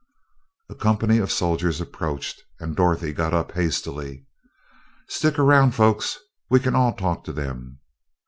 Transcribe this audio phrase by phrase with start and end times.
[0.67, 4.25] A company of soldiers approached, and Dorothy got up hastily.
[5.07, 6.17] "Stick around, folks.
[6.49, 7.77] We can all talk to them."